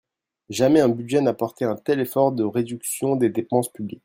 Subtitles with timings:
[0.49, 3.99] Jamais un budget n’a porté un tel effort de réduction des dépenses publiques.